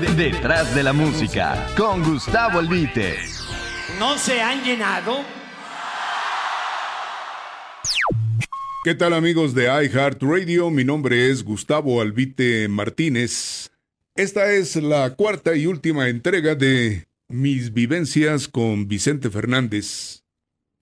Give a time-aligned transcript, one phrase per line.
[0.00, 3.14] Detrás de la música, con Gustavo Albite.
[4.00, 5.18] ¿No se han llenado?
[8.82, 10.70] ¿Qué tal amigos de iHeartRadio?
[10.70, 13.70] Mi nombre es Gustavo Albite Martínez.
[14.16, 20.24] Esta es la cuarta y última entrega de mis vivencias con Vicente Fernández.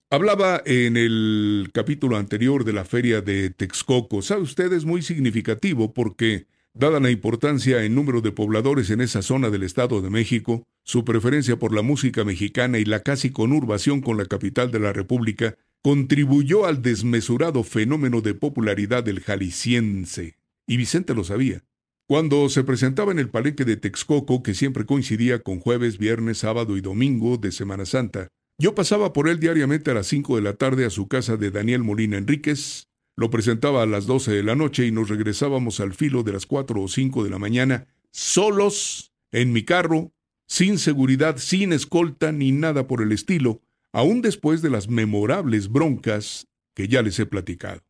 [0.08, 4.22] Hablaba en el capítulo anterior de la feria de Texcoco.
[4.22, 9.22] Sabe usted, es muy significativo porque, dada la importancia en número de pobladores en esa
[9.22, 14.00] zona del Estado de México, su preferencia por la música mexicana y la casi conurbación
[14.00, 20.38] con la capital de la República, contribuyó al desmesurado fenómeno de popularidad del jalisciense.
[20.66, 21.64] Y Vicente lo sabía.
[22.08, 26.76] Cuando se presentaba en el palenque de Texcoco, que siempre coincidía con jueves, viernes, sábado
[26.76, 30.54] y domingo de Semana Santa, yo pasaba por él diariamente a las 5 de la
[30.54, 34.54] tarde a su casa de Daniel Molina Enríquez, lo presentaba a las 12 de la
[34.54, 39.12] noche y nos regresábamos al filo de las 4 o 5 de la mañana, solos,
[39.30, 40.12] en mi carro,
[40.46, 46.46] sin seguridad, sin escolta ni nada por el estilo, aún después de las memorables broncas
[46.74, 47.82] que ya les he platicado.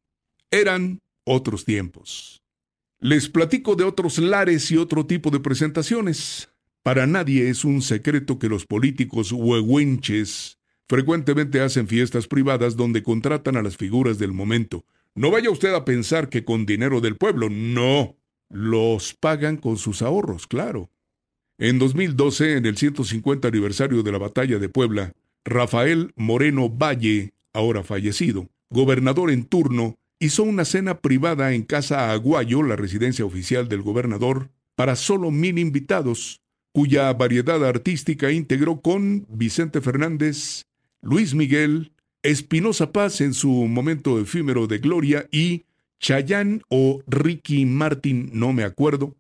[0.51, 2.43] Eran otros tiempos.
[2.99, 6.51] Les platico de otros lares y otro tipo de presentaciones.
[6.83, 10.59] Para nadie es un secreto que los políticos huehuenches
[10.93, 14.85] Frecuentemente hacen fiestas privadas donde contratan a las figuras del momento.
[15.15, 18.17] No vaya usted a pensar que con dinero del pueblo, no.
[18.49, 20.91] Los pagan con sus ahorros, claro.
[21.59, 25.13] En 2012, en el 150 aniversario de la batalla de Puebla,
[25.45, 32.63] Rafael Moreno Valle, ahora fallecido, gobernador en turno, hizo una cena privada en Casa Aguayo,
[32.63, 36.41] la residencia oficial del gobernador, para solo mil invitados,
[36.73, 40.65] cuya variedad artística integró con Vicente Fernández,
[41.03, 41.93] Luis Miguel,
[42.23, 45.65] Espinosa Paz en su momento efímero de gloria y
[45.99, 49.17] Chayán o Ricky Martin, no me acuerdo,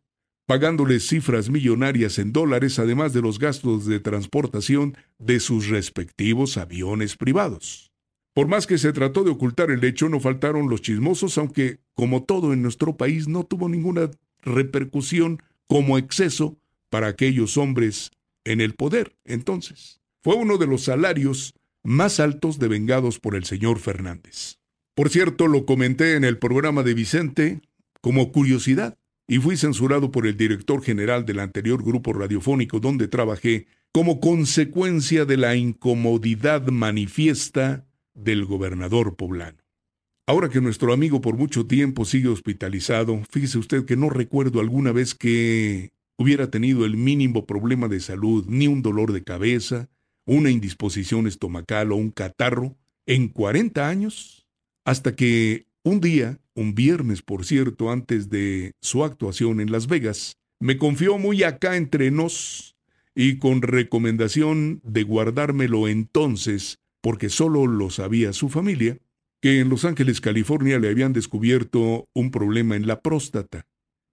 [0.46, 7.16] pagándoles cifras millonarias en dólares además de los gastos de transportación de sus respectivos aviones
[7.16, 7.90] privados.
[8.34, 12.22] Por más que se trató de ocultar el hecho, no faltaron los chismosos, aunque, como
[12.22, 14.10] todo en nuestro país, no tuvo ninguna
[14.42, 16.56] repercusión como exceso
[16.88, 18.10] para aquellos hombres
[18.44, 19.16] en el poder.
[19.24, 24.58] Entonces, fue uno de los salarios más altos devengados por el señor Fernández.
[24.94, 27.60] Por cierto, lo comenté en el programa de Vicente
[28.00, 33.66] como curiosidad y fui censurado por el director general del anterior grupo radiofónico donde trabajé
[33.92, 39.58] como consecuencia de la incomodidad manifiesta del gobernador poblano.
[40.26, 44.92] Ahora que nuestro amigo por mucho tiempo sigue hospitalizado, fíjese usted que no recuerdo alguna
[44.92, 49.88] vez que hubiera tenido el mínimo problema de salud, ni un dolor de cabeza,
[50.26, 54.46] una indisposición estomacal o un catarro en 40 años,
[54.84, 60.36] hasta que un día, un viernes por cierto, antes de su actuación en Las Vegas,
[60.60, 62.76] me confió muy acá entre nos
[63.14, 68.98] y con recomendación de guardármelo entonces, porque solo lo sabía su familia,
[69.40, 73.66] que en Los Ángeles, California le habían descubierto un problema en la próstata,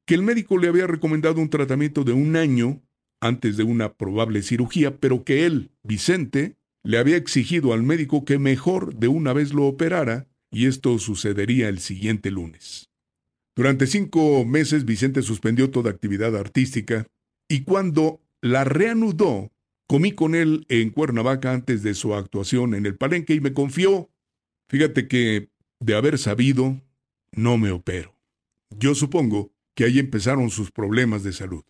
[0.07, 2.81] que el médico le había recomendado un tratamiento de un año
[3.21, 8.39] antes de una probable cirugía, pero que él, Vicente, le había exigido al médico que
[8.39, 12.89] mejor de una vez lo operara, y esto sucedería el siguiente lunes.
[13.55, 17.07] Durante cinco meses Vicente suspendió toda actividad artística,
[17.47, 19.51] y cuando la reanudó,
[19.87, 24.09] comí con él en Cuernavaca antes de su actuación en el palenque y me confió.
[24.69, 25.49] Fíjate que,
[25.79, 26.79] de haber sabido,
[27.31, 28.15] no me opero.
[28.69, 31.63] Yo supongo que ahí empezaron sus problemas de salud.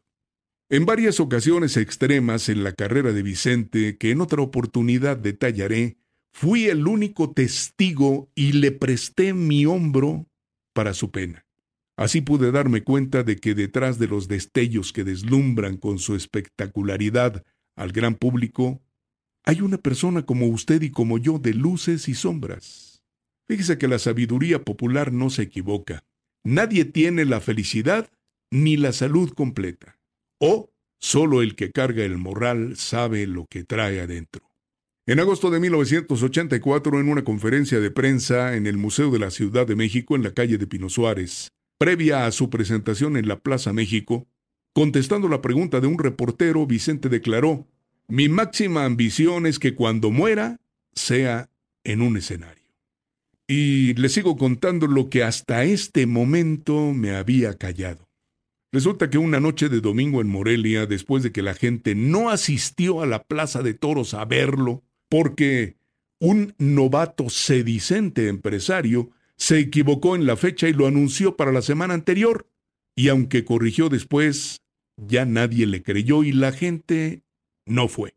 [0.72, 5.97] En varias ocasiones extremas en la carrera de Vicente, que en otra oportunidad detallaré,
[6.31, 10.28] fui el único testigo y le presté mi hombro
[10.74, 11.44] para su pena.
[11.97, 17.44] Así pude darme cuenta de que detrás de los destellos que deslumbran con su espectacularidad
[17.75, 18.80] al gran público,
[19.46, 23.01] hay una persona como usted y como yo de luces y sombras.
[23.47, 26.06] Fíjese que la sabiduría popular no se equivoca.
[26.44, 28.12] Nadie tiene la felicidad
[28.51, 29.99] ni la salud completa
[30.40, 34.50] o solo el que carga el morral sabe lo que trae adentro.
[35.06, 39.66] En agosto de 1984, en una conferencia de prensa en el Museo de la Ciudad
[39.66, 43.74] de México en la calle de Pino Suárez, previa a su presentación en la Plaza
[43.74, 44.28] México,
[44.74, 47.66] contestando la pregunta de un reportero, Vicente declaró,
[48.08, 50.60] Mi máxima ambición es que cuando muera
[50.94, 51.50] sea
[51.84, 52.66] en un escenario.
[53.48, 58.09] Y le sigo contando lo que hasta este momento me había callado.
[58.71, 63.01] Resulta que una noche de domingo en Morelia, después de que la gente no asistió
[63.01, 65.77] a la plaza de toros a verlo, porque
[66.19, 71.95] un novato sedicente empresario se equivocó en la fecha y lo anunció para la semana
[71.95, 72.48] anterior,
[72.95, 74.62] y aunque corrigió después,
[74.98, 77.24] ya nadie le creyó y la gente
[77.65, 78.15] no fue.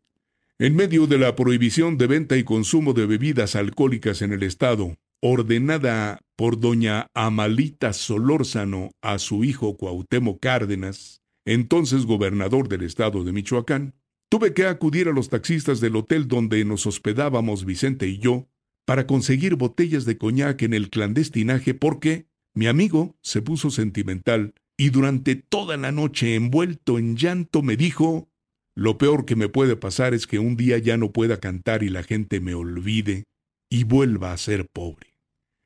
[0.59, 4.97] En medio de la prohibición de venta y consumo de bebidas alcohólicas en el Estado,
[5.25, 13.31] ordenada por doña Amalita Solórzano a su hijo Cuauhtémoc Cárdenas, entonces gobernador del estado de
[13.31, 13.93] Michoacán,
[14.29, 18.49] tuve que acudir a los taxistas del hotel donde nos hospedábamos Vicente y yo
[18.85, 24.89] para conseguir botellas de coñac en el clandestinaje porque mi amigo se puso sentimental y
[24.89, 28.27] durante toda la noche envuelto en llanto me dijo,
[28.75, 31.87] lo peor que me puede pasar es que un día ya no pueda cantar y
[31.87, 33.23] la gente me olvide
[33.69, 35.12] y vuelva a ser pobre.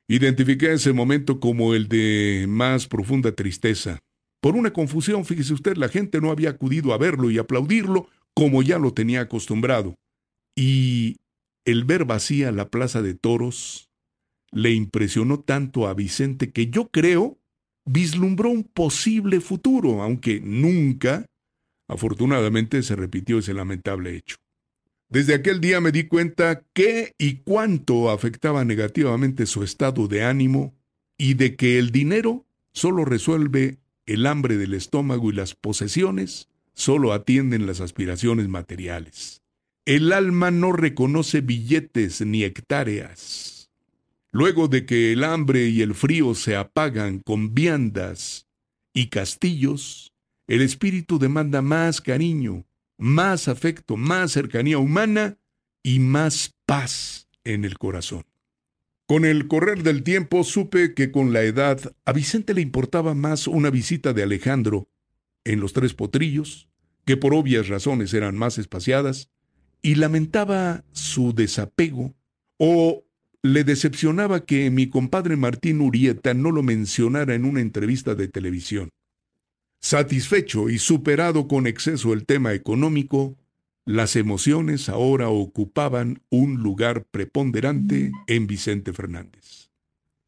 [0.08, 3.98] Identifiqué ese momento como el de más profunda tristeza.
[4.40, 8.62] Por una confusión, fíjese usted, la gente no había acudido a verlo y aplaudirlo como
[8.62, 9.96] ya lo tenía acostumbrado.
[10.56, 11.16] Y
[11.66, 13.90] el ver vacía la plaza de toros
[14.50, 17.38] le impresionó tanto a Vicente que yo creo
[17.84, 21.26] vislumbró un posible futuro, aunque nunca,
[21.86, 24.36] afortunadamente, se repitió ese lamentable hecho.
[25.10, 30.74] Desde aquel día me di cuenta qué y cuánto afectaba negativamente su estado de ánimo
[31.16, 37.12] y de que el dinero solo resuelve el hambre del estómago y las posesiones solo
[37.14, 39.42] atienden las aspiraciones materiales.
[39.86, 43.70] El alma no reconoce billetes ni hectáreas.
[44.30, 48.46] Luego de que el hambre y el frío se apagan con viandas
[48.92, 50.12] y castillos,
[50.46, 52.66] el espíritu demanda más cariño,
[52.98, 55.38] más afecto, más cercanía humana
[55.82, 58.24] y más paz en el corazón.
[59.06, 63.46] Con el correr del tiempo supe que con la edad a Vicente le importaba más
[63.46, 64.90] una visita de Alejandro
[65.44, 66.68] en los tres potrillos,
[67.06, 69.30] que por obvias razones eran más espaciadas,
[69.80, 72.14] y lamentaba su desapego
[72.58, 73.04] o
[73.42, 78.90] le decepcionaba que mi compadre Martín Urieta no lo mencionara en una entrevista de televisión.
[79.80, 83.36] Satisfecho y superado con exceso el tema económico,
[83.84, 89.70] las emociones ahora ocupaban un lugar preponderante en Vicente Fernández.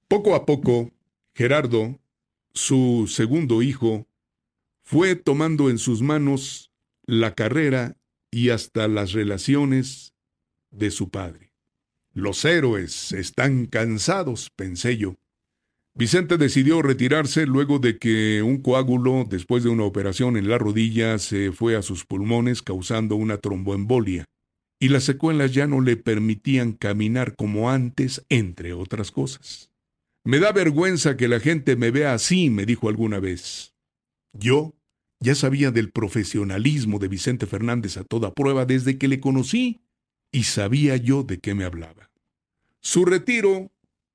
[0.08, 0.92] Poco a poco,
[1.34, 1.98] Gerardo,
[2.54, 4.06] su segundo hijo,
[4.82, 6.72] fue tomando en sus manos
[7.04, 7.96] la carrera
[8.30, 10.14] y hasta las relaciones
[10.70, 11.52] de su padre.
[12.12, 15.16] Los héroes están cansados, pensé yo.
[16.00, 21.18] Vicente decidió retirarse luego de que un coágulo, después de una operación en la rodilla,
[21.18, 24.24] se fue a sus pulmones causando una tromboembolia,
[24.80, 29.70] y las secuelas ya no le permitían caminar como antes, entre otras cosas.
[30.24, 33.74] Me da vergüenza que la gente me vea así, me dijo alguna vez.
[34.32, 34.72] Yo
[35.18, 39.82] ya sabía del profesionalismo de Vicente Fernández a toda prueba desde que le conocí,
[40.32, 42.10] y sabía yo de qué me hablaba.
[42.80, 43.70] Su retiro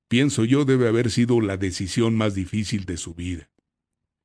[0.08, 3.50] pienso yo, debe haber sido la decisión más difícil de su vida.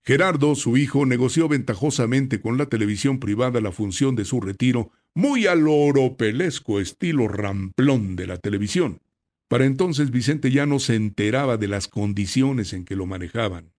[0.04, 5.46] Gerardo, su hijo, negoció ventajosamente con la televisión privada la función de su retiro, muy
[5.46, 9.02] al oropelesco estilo ramplón de la televisión.
[9.48, 13.74] Para entonces Vicente ya no se enteraba de las condiciones en que lo manejaban.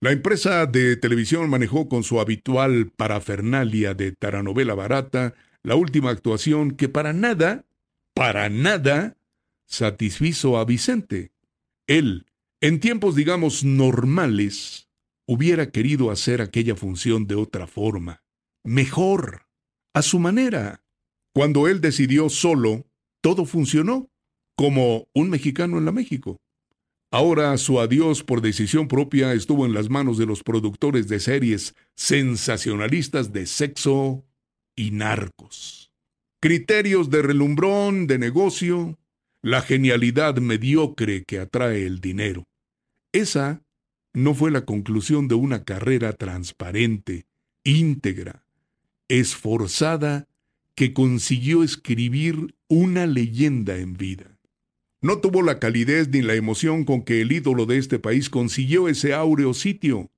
[0.00, 6.72] La empresa de televisión manejó con su habitual parafernalia de taranovela barata la última actuación
[6.72, 7.64] que para nada,
[8.12, 9.16] para nada,
[9.64, 11.31] satisfizo a Vicente.
[11.86, 12.26] Él,
[12.60, 14.88] en tiempos digamos normales,
[15.26, 18.22] hubiera querido hacer aquella función de otra forma,
[18.64, 19.46] mejor,
[19.94, 20.82] a su manera.
[21.34, 22.86] Cuando él decidió solo,
[23.22, 24.10] todo funcionó,
[24.56, 26.40] como un mexicano en la México.
[27.10, 31.74] Ahora su adiós por decisión propia estuvo en las manos de los productores de series
[31.94, 34.24] sensacionalistas de sexo
[34.74, 35.92] y narcos.
[36.40, 38.98] Criterios de relumbrón, de negocio,
[39.42, 42.44] la genialidad mediocre que atrae el dinero.
[43.12, 43.62] Esa
[44.14, 47.26] no fue la conclusión de una carrera transparente,
[47.64, 48.44] íntegra,
[49.08, 50.28] esforzada,
[50.74, 54.38] que consiguió escribir una leyenda en vida.
[55.02, 58.88] No tuvo la calidez ni la emoción con que el ídolo de este país consiguió
[58.88, 60.10] ese áureo sitio.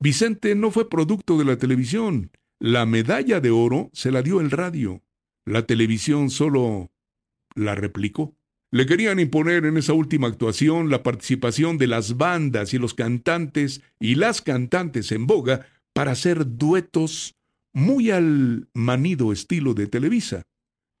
[0.00, 2.30] Vicente no fue producto de la televisión.
[2.58, 5.02] La medalla de oro se la dio el radio.
[5.46, 6.90] La televisión solo
[7.54, 8.36] la replicó.
[8.72, 13.82] Le querían imponer en esa última actuación la participación de las bandas y los cantantes
[14.00, 17.36] y las cantantes en boga para hacer duetos
[17.74, 20.42] muy al manido estilo de Televisa.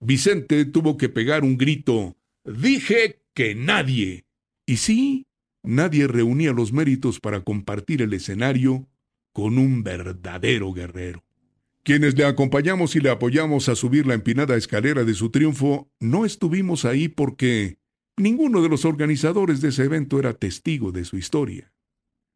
[0.00, 4.26] Vicente tuvo que pegar un grito Dije que nadie.
[4.66, 5.26] Y sí,
[5.62, 8.88] nadie reunía los méritos para compartir el escenario
[9.32, 11.24] con un verdadero guerrero.
[11.84, 16.24] Quienes le acompañamos y le apoyamos a subir la empinada escalera de su triunfo, no
[16.24, 17.78] estuvimos ahí porque
[18.16, 21.72] ninguno de los organizadores de ese evento era testigo de su historia.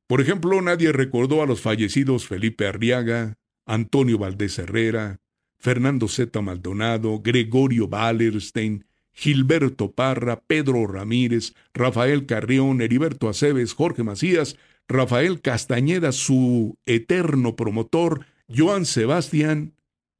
[0.08, 5.20] Por ejemplo, nadie recordó a los fallecidos Felipe Arriaga, Antonio Valdés Herrera,
[5.58, 6.40] Fernando Z.
[6.42, 14.56] Maldonado, Gregorio Wallerstein, Gilberto Parra, Pedro Ramírez, Rafael Carrión, Heriberto Aceves, Jorge Macías,
[14.88, 19.74] Rafael Castañeda, su eterno promotor, Joan Sebastián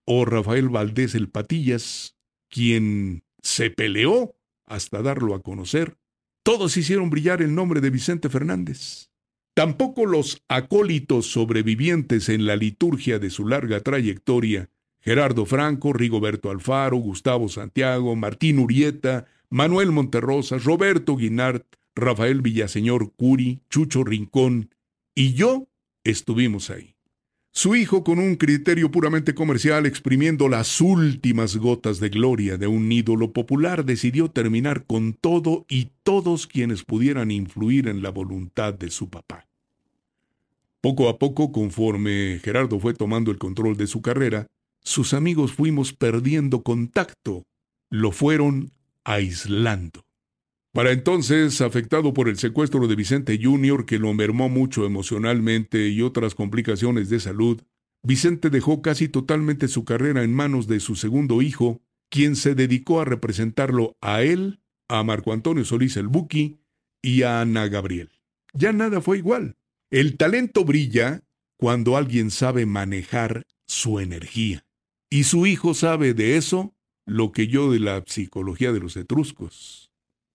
[0.05, 2.17] o Rafael Valdés el Patillas,
[2.49, 5.97] quien se peleó hasta darlo a conocer.
[6.43, 9.11] Todos hicieron brillar el nombre de Vicente Fernández.
[9.55, 14.71] Tampoco los acólitos sobrevivientes en la liturgia de su larga trayectoria
[15.07, 21.65] Gerardo Franco, Rigoberto Alfaro, Gustavo Santiago, Martín Urieta, Manuel Monterrosa, Roberto Guinart,
[21.95, 24.75] Rafael Villaseñor Curi, Chucho Rincón
[25.15, 25.69] y yo
[26.03, 26.96] estuvimos ahí.
[27.57, 32.93] Su hijo, con un criterio puramente comercial, exprimiendo las últimas gotas de gloria de un
[32.93, 38.91] ídolo popular, decidió terminar con todo y todos quienes pudieran influir en la voluntad de
[38.91, 39.47] su papá.
[40.83, 44.49] Poco a poco, conforme Gerardo fue tomando el control de su carrera,
[44.83, 47.45] sus amigos fuimos perdiendo contacto,
[47.89, 48.71] lo fueron
[49.03, 50.06] aislando.
[50.77, 56.03] Para entonces, afectado por el secuestro de Vicente Jr., que lo mermó mucho emocionalmente y
[56.03, 57.63] otras complicaciones de salud,
[58.03, 61.81] Vicente dejó casi totalmente su carrera en manos de su segundo hijo,
[62.11, 66.59] quien se dedicó a representarlo a él, a Marco Antonio Solís el Buki
[67.01, 68.11] y a Ana Gabriel.
[68.53, 69.57] Ya nada fue igual.
[69.91, 71.23] El talento brilla
[71.57, 74.67] cuando alguien sabe manejar su energía.
[75.09, 76.75] Y su hijo sabe de eso
[77.07, 79.86] lo que yo de la psicología de los etruscos.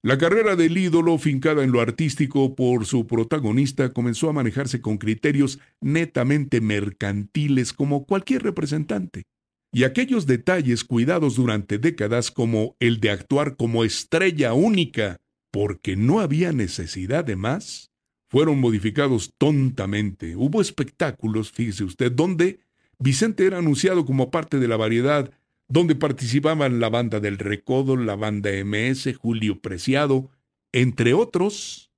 [0.04, 4.98] La carrera del ídolo, fincada en lo artístico por su protagonista, comenzó a manejarse con
[4.98, 9.26] criterios netamente mercantiles como cualquier representante.
[9.72, 15.18] Y aquellos detalles cuidados durante décadas como el de actuar como estrella única,
[15.52, 17.92] porque no había necesidad de más,
[18.28, 20.36] fueron modificados tontamente.
[20.36, 22.62] Hubo espectáculos, fíjese usted, donde
[22.98, 25.32] Vicente era anunciado como parte de la variedad
[25.72, 30.30] donde participaban la banda del Recodo, la banda MS, Julio Preciado,
[30.74, 31.94] entre otros,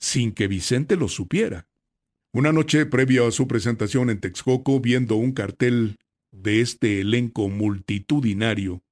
[0.00, 1.68] sin que Vicente lo supiera.
[2.32, 5.98] Una noche previa a su presentación en Texcoco, viendo un cartel
[6.32, 8.82] de este elenco multitudinario,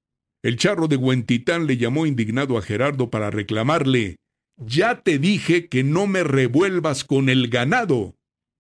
[0.43, 4.16] el charro de Huentitán le llamó indignado a Gerardo para reclamarle
[4.59, 8.14] Ya te dije que no me revuelvas con el ganado,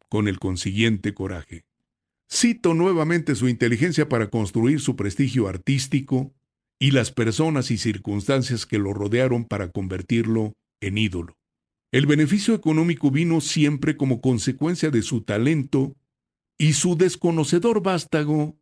[0.08, 1.65] con el consiguiente coraje.
[2.30, 6.34] Cito nuevamente su inteligencia para construir su prestigio artístico
[6.78, 11.36] y las personas y circunstancias que lo rodearon para convertirlo en ídolo.
[11.92, 15.96] El beneficio económico vino siempre como consecuencia de su talento
[16.58, 18.58] y su desconocedor vástago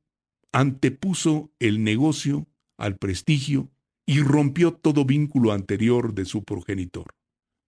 [0.52, 3.70] antepuso el negocio al prestigio
[4.06, 7.14] y rompió todo vínculo anterior de su progenitor.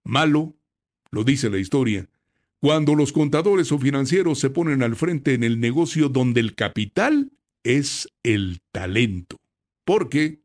[0.05, 0.57] Malo,
[1.11, 2.09] lo dice la historia,
[2.61, 7.33] cuando los contadores o financieros se ponen al frente en el negocio donde el capital
[7.65, 9.37] es el talento.
[9.85, 10.41] Porque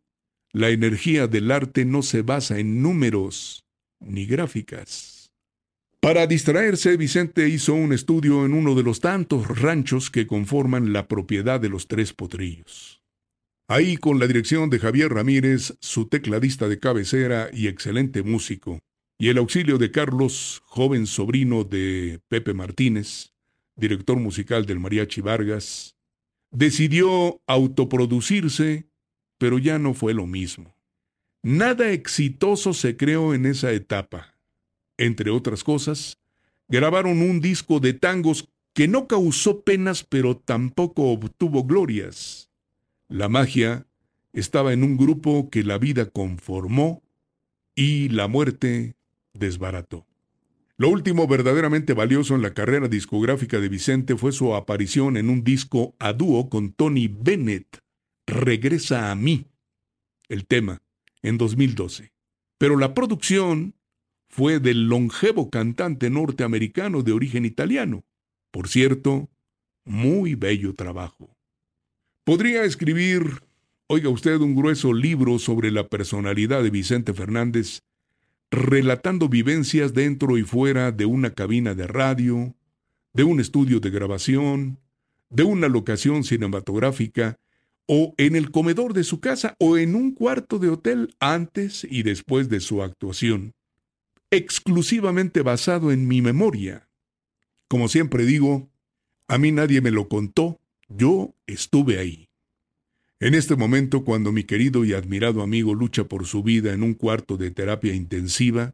[0.52, 3.64] la energía del arte no se basa en números
[4.00, 5.32] ni gráficas.
[6.02, 11.08] Para distraerse, Vicente hizo un estudio en uno de los tantos ranchos que conforman la
[11.08, 13.04] propiedad de los tres potrillos.
[13.68, 18.80] Ahí, con la dirección de Javier Ramírez, su tecladista de cabecera y excelente músico,
[19.22, 23.36] y el auxilio de Carlos, joven sobrino de Pepe Martínez,
[23.76, 25.96] director musical del Mariachi Vargas,
[26.50, 28.90] decidió autoproducirse,
[29.38, 30.76] pero ya no fue lo mismo.
[31.44, 34.40] Nada exitoso se creó en esa etapa.
[34.98, 36.18] Entre otras cosas,
[36.68, 42.50] grabaron un disco de tangos que no causó penas pero tampoco obtuvo glorias.
[43.08, 43.86] La magia
[44.34, 47.04] estaba en un grupo que la vida conformó
[47.76, 48.96] y la muerte
[49.34, 50.06] desbarató.
[50.78, 55.44] Lo último verdaderamente valioso en la carrera discográfica de Vicente fue su aparición en un
[55.44, 57.80] disco a dúo con Tony Bennett,
[58.28, 59.46] Regresa a mí,
[60.30, 60.82] el tema,
[61.22, 62.14] en 2012.
[62.58, 63.76] Pero la producción
[64.30, 68.06] fue del longevo cantante norteamericano de origen italiano.
[68.52, 69.30] Por cierto,
[69.84, 71.36] muy bello trabajo.
[72.24, 73.44] Podría escribir,
[73.88, 77.82] oiga usted, un grueso libro sobre la personalidad de Vicente Fernández
[78.52, 82.54] relatando vivencias dentro y fuera de una cabina de radio,
[83.14, 84.78] de un estudio de grabación,
[85.30, 87.40] de una locación cinematográfica,
[87.88, 92.04] o en el comedor de su casa o en un cuarto de hotel antes y
[92.04, 93.54] después de su actuación,
[94.30, 96.88] exclusivamente basado en mi memoria.
[97.68, 98.70] Como siempre digo,
[99.28, 102.31] a mí nadie me lo contó, yo estuve ahí.
[103.22, 106.96] En este momento, cuando mi querido y admirado amigo lucha por su vida en un
[106.96, 108.74] cuarto de terapia intensiva,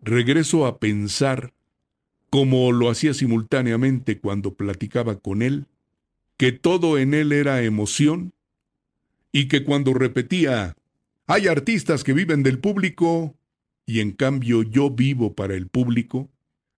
[0.00, 1.54] regreso a pensar,
[2.28, 5.64] como lo hacía simultáneamente cuando platicaba con él,
[6.36, 8.34] que todo en él era emoción
[9.32, 10.76] y que cuando repetía,
[11.26, 13.34] hay artistas que viven del público
[13.86, 16.28] y en cambio yo vivo para el público,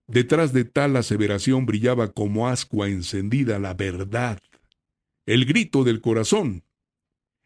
[0.07, 4.39] detrás de tal aseveración brillaba como ascua encendida la verdad,
[5.25, 6.63] el grito del corazón.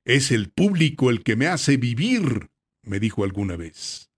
[0.07, 2.49] Es el público el que me hace vivir,
[2.81, 4.09] me dijo alguna vez.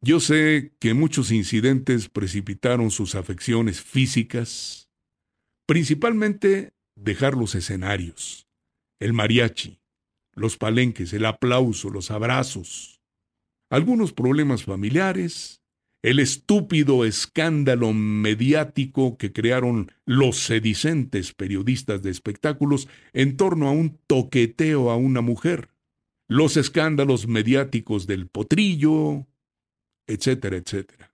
[0.00, 4.88] Yo sé que muchos incidentes precipitaron sus afecciones físicas,
[5.66, 8.48] principalmente dejar los escenarios,
[8.98, 9.82] el mariachi,
[10.32, 13.02] los palenques, el aplauso, los abrazos,
[13.68, 15.60] algunos problemas familiares,
[16.06, 23.98] el estúpido escándalo mediático que crearon los sedicentes periodistas de espectáculos en torno a un
[24.06, 25.70] toqueteo a una mujer,
[26.28, 29.26] los escándalos mediáticos del potrillo,
[30.06, 31.12] etcétera, etcétera.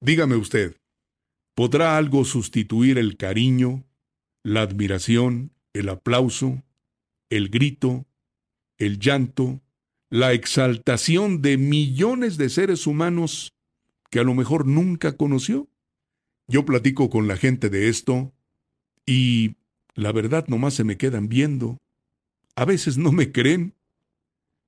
[0.00, 0.76] Dígame usted,
[1.54, 3.84] ¿podrá algo sustituir el cariño,
[4.42, 6.64] la admiración, el aplauso,
[7.30, 8.06] el grito,
[8.76, 9.62] el llanto,
[10.10, 13.54] la exaltación de millones de seres humanos
[14.14, 15.68] que a lo mejor nunca conoció?
[16.46, 18.32] Yo platico con la gente de esto
[19.04, 19.56] y
[19.96, 21.78] la verdad nomás se me quedan viendo.
[22.54, 23.74] A veces no me creen.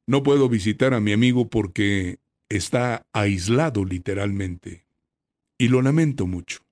[0.05, 4.85] No puedo visitar a mi amigo porque está aislado literalmente.
[5.59, 6.63] Y lo lamento mucho.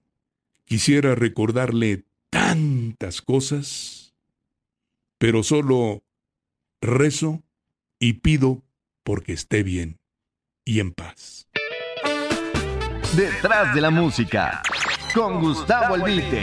[0.64, 4.16] Quisiera recordarle tantas cosas,
[5.18, 6.02] pero solo
[6.80, 7.44] rezo
[8.00, 8.64] y pido
[9.04, 10.00] porque esté bien
[10.64, 11.46] y en paz.
[13.16, 14.60] Detrás de la música,
[15.14, 16.40] con Gustavo radio.